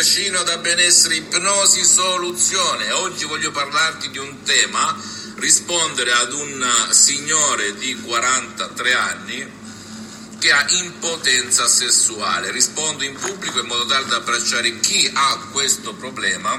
[0.00, 2.90] Bacino da benessere, ipnosi, soluzione.
[2.90, 4.98] Oggi voglio parlarti di un tema,
[5.34, 9.52] rispondere ad un signore di 43 anni
[10.38, 12.50] che ha impotenza sessuale.
[12.50, 16.58] Rispondo in pubblico in modo tale da abbracciare chi ha questo problema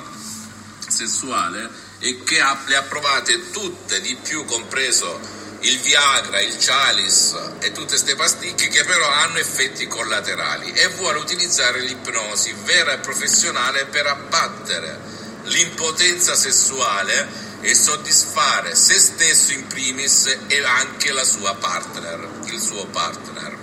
[0.88, 1.68] sessuale
[1.98, 5.20] e che ha, le ha provate tutte, di più compreso
[5.62, 11.20] il Viagra, il Chalice e tutte queste pasticche che però hanno effetti collaterali e vuole
[11.20, 15.00] utilizzare l'ipnosi vera e professionale per abbattere
[15.44, 22.86] l'impotenza sessuale e soddisfare se stesso in primis e anche la sua partner, il suo
[22.88, 23.56] partner.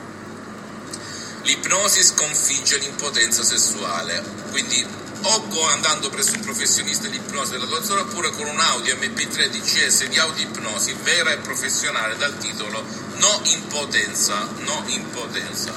[1.43, 4.87] L'ipnosi sconfigge l'impotenza sessuale, quindi
[5.23, 9.49] o andando presso un professionista di ipnosi della tua zona oppure con un audio MP3
[9.49, 12.85] DCS di audio-ipnosi vera e professionale dal titolo
[13.17, 15.75] No impotenza, no impotenza.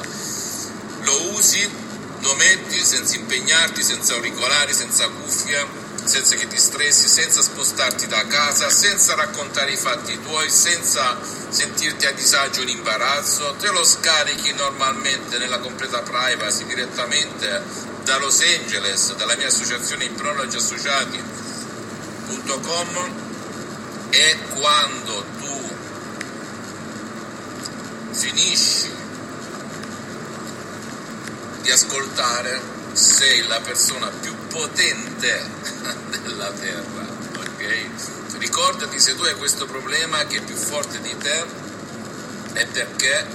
[1.01, 1.67] Lo usi,
[2.19, 5.65] lo metti senza impegnarti, senza auricolari, senza cuffia,
[6.03, 11.17] senza che ti stressi, senza spostarti da casa, senza raccontare i fatti tuoi, senza
[11.49, 18.17] sentirti a disagio o in imbarazzo, te lo scarichi normalmente nella completa privacy direttamente da
[18.17, 21.29] Los Angeles, dalla mia associazione Ipnologi Associati.com
[24.09, 25.75] e quando tu
[28.11, 28.89] finisci
[31.61, 32.59] di ascoltare
[32.93, 35.49] sei la persona più potente
[36.23, 37.05] della terra,
[37.37, 38.37] ok?
[38.37, 41.45] Ricordati se tu hai questo problema che è più forte di te
[42.53, 43.25] è perché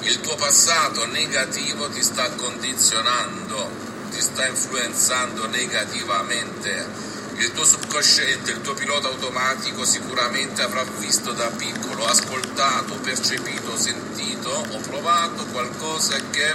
[0.00, 3.83] il tuo passato negativo ti sta condizionando
[4.14, 7.12] ti sta influenzando negativamente.
[7.36, 14.50] Il tuo subconsciente, il tuo pilota automatico sicuramente avrà visto da piccolo, ascoltato, percepito, sentito
[14.50, 16.54] o provato qualcosa che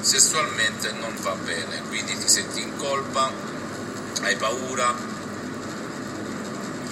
[0.00, 3.30] sessualmente non va bene, quindi ti senti in colpa,
[4.22, 4.92] hai paura,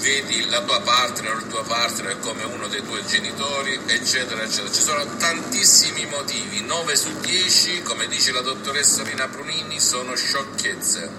[0.00, 4.72] vedi la tua partner o il tuo partner come uno dei tuoi genitori, eccetera, eccetera.
[4.72, 11.10] Ci sono tantissimi motivi, 9 su 10, come dice la dottoressa Rina Brunini, sono sciocchezze,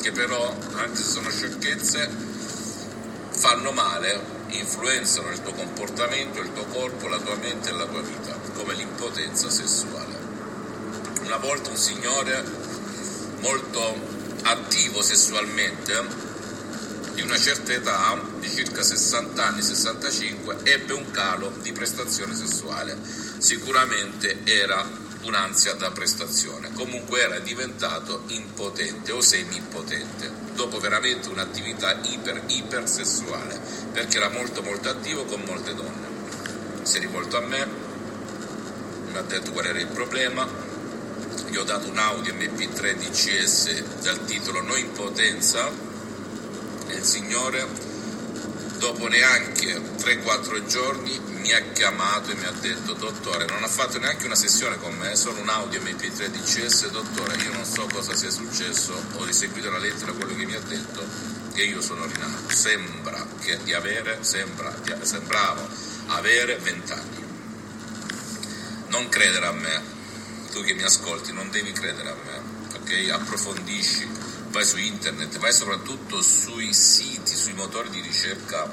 [0.00, 2.08] che però, anche se sono sciocchezze,
[3.30, 8.00] fanno male, influenzano il tuo comportamento, il tuo corpo, la tua mente e la tua
[8.00, 10.30] vita, come l'impotenza sessuale.
[11.24, 12.44] Una volta un signore
[13.40, 14.10] molto
[14.42, 16.30] attivo sessualmente,
[17.14, 22.96] di una certa età, di circa 60 anni, 65, ebbe un calo di prestazione sessuale.
[23.38, 24.86] Sicuramente era
[25.22, 33.60] un'ansia da prestazione, comunque era diventato impotente o semi-impotente, dopo veramente un'attività iper iper sessuale,
[33.92, 36.08] perché era molto molto attivo con molte donne.
[36.82, 37.66] Si è rivolto a me,
[39.10, 40.48] mi ha detto qual era il problema,
[41.48, 45.90] gli ho dato un audio MP3 DCS dal titolo No impotenza
[46.94, 47.66] il Signore,
[48.78, 53.98] dopo neanche 3-4 giorni, mi ha chiamato e mi ha detto, dottore, non ha fatto
[53.98, 58.14] neanche una sessione con me, solo un audio MP3 DCS, dottore, io non so cosa
[58.14, 61.04] sia successo, ho riseguito la lettera quello che mi ha detto,
[61.52, 62.50] che io sono rinato.
[62.52, 65.68] Sembra che di avere, sembra, di, sembravo
[66.06, 67.24] avere 20 anni.
[68.88, 69.82] Non credere a me,
[70.52, 72.40] tu che mi ascolti, non devi credere a me,
[72.76, 73.10] ok?
[73.10, 74.08] Approfondisci,
[74.52, 78.70] vai su internet, vai soprattutto sui siti, sui motori di ricerca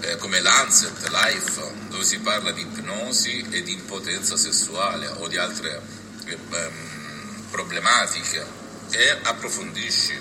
[0.00, 5.38] eh, come Lancet, Life, dove si parla di ipnosi e di impotenza sessuale o di
[5.38, 5.80] altre
[6.26, 8.44] eh, ehm, problematiche
[8.90, 10.20] e approfondisci.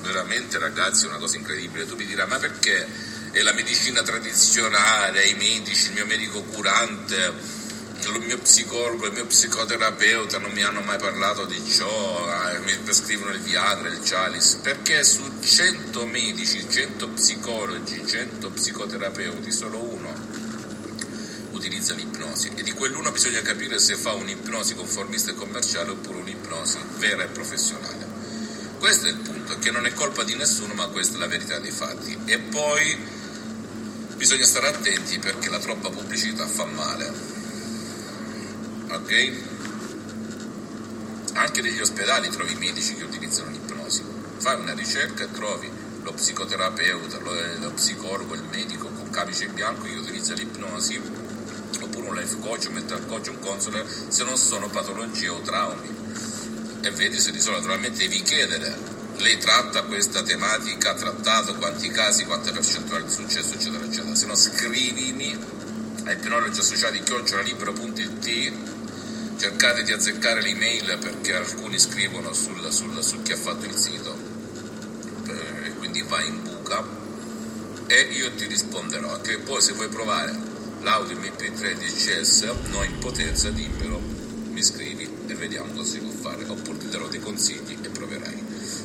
[0.00, 1.86] Veramente ragazzi è una cosa incredibile.
[1.86, 2.86] Tu mi dirai ma perché
[3.32, 7.55] è la medicina tradizionale, i medici, il mio medico curante
[8.14, 12.76] il mio psicologo, il mio psicoterapeuta non mi hanno mai parlato di ciò, eh, mi
[12.84, 20.54] prescrivono il Viagra, il Chalice, perché su 100 medici, 100 psicologi, 100 psicoterapeuti, solo uno
[21.50, 26.78] utilizza l'ipnosi e di quell'uno bisogna capire se fa un'ipnosi conformista e commerciale oppure un'ipnosi
[26.98, 28.06] vera e professionale.
[28.78, 31.58] Questo è il punto, che non è colpa di nessuno, ma questa è la verità
[31.58, 32.16] dei fatti.
[32.26, 32.96] E poi
[34.16, 37.35] bisogna stare attenti perché la troppa pubblicità fa male
[38.96, 39.54] ok?
[41.36, 44.02] anche negli ospedali trovi medici che utilizzano l'ipnosi.
[44.38, 45.70] Fai una ricerca e trovi
[46.02, 51.00] lo psicoterapeuta, lo, lo psicologo, il medico con camice bianco che utilizza l'ipnosi
[51.80, 55.88] oppure un life coach, un mental coach, un counselor se non sono patologie o traumi
[56.80, 57.58] e vedi se risolve.
[57.58, 63.54] Naturalmente devi chiedere lei tratta questa tematica, ha trattato quanti casi, quante percentuali di successo,
[63.54, 64.14] eccetera, eccetera.
[64.14, 65.36] Se no scrivimi
[66.04, 68.85] a ipnologi associati chiocciolalibero.it
[69.36, 74.16] cercate di azzeccare l'email perché alcuni scrivono sul, sul, su chi ha fatto il sito
[75.64, 76.82] e quindi vai in buca.
[77.88, 80.34] E io ti risponderò anche poi se vuoi provare
[80.80, 84.00] l'audio MP3 DCS non in potenza dimmelo
[84.50, 86.44] mi scrivi e vediamo cosa si può fare.
[86.46, 88.42] Oppure ti darò dei consigli e proverai.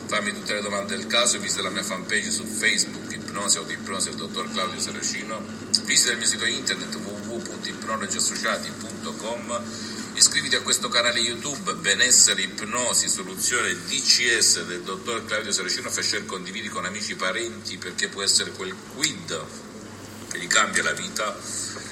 [0.08, 4.18] Fammi tutte le domande del caso visita la mia fanpage su Facebook ipnosi autoipnosi del
[4.18, 5.42] dottor Claudio Saracino.
[5.86, 9.91] Visita il mio sito internet www.ipnologiassociati.com
[10.22, 16.70] iscriviti a questo canale YouTube Benessere Ipnosi Soluzione DCS del dottor Claudio Saracino Fascer condividi
[16.70, 19.44] con amici parenti perché può essere quel quid
[20.30, 21.36] che gli cambia la vita.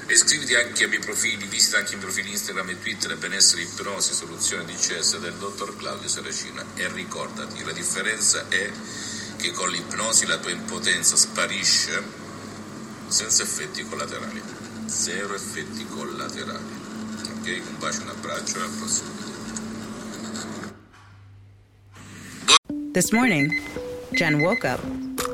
[0.05, 3.63] E iscriviti anche ai miei profili, visita anche i miei profili Instagram e Twitter Benessere
[3.63, 6.63] Ipnosi Soluzione DCS del dottor Claudio Saracino.
[6.75, 8.71] E ricordati la differenza è
[9.37, 12.03] che con l'ipnosi la tua impotenza sparisce
[13.07, 14.39] senza effetti collaterali.
[14.85, 16.88] Zero effetti collaterali
[17.49, 19.39] e al prossimo video
[22.93, 23.59] This morning,
[24.13, 24.83] Jen woke up,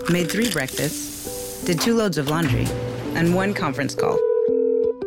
[0.10, 2.68] made three breakfasts, did two loads of laundry,
[3.16, 4.20] and one conference call.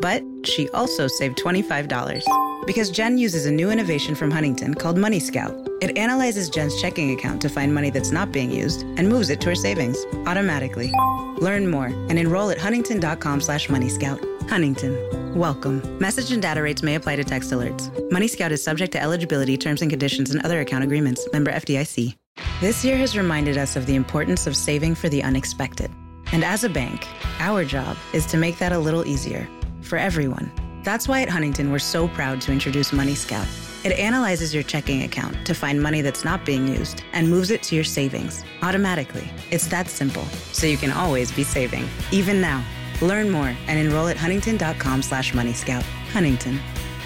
[0.01, 2.23] But she also saved $25
[2.67, 5.55] because Jen uses a new innovation from Huntington called Money Scout.
[5.81, 9.41] It analyzes Jen's checking account to find money that's not being used and moves it
[9.43, 9.97] to her savings
[10.27, 10.93] automatically.
[11.39, 14.21] Learn more and enroll at huntington.com slash moneyscout.
[14.49, 15.28] Huntington.
[15.35, 15.99] Welcome.
[15.99, 17.91] Message and data rates may apply to text alerts.
[18.11, 21.29] Money Scout is subject to eligibility, terms and conditions, and other account agreements.
[21.33, 22.17] Member FDIC.
[22.61, 25.91] This year has reminded us of the importance of saving for the unexpected.
[26.33, 27.07] And as a bank,
[27.41, 29.47] our job is to make that a little easier
[29.83, 30.51] for everyone.
[30.83, 33.47] That's why at Huntington, we're so proud to introduce Money Scout.
[33.85, 37.63] It analyzes your checking account to find money that's not being used and moves it
[37.65, 39.31] to your savings automatically.
[39.51, 42.65] It's that simple, so you can always be saving, even now.
[43.01, 45.83] Learn more and enroll at huntington.com slash moneyscout.
[46.13, 46.61] Huntington.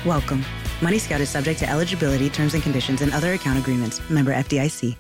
[0.05, 0.45] Welcome.
[0.81, 4.01] Money Scout is subject to eligibility, terms and conditions, and other account agreements.
[4.11, 4.97] Member FDIC.